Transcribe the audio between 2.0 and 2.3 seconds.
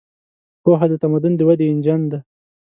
دی.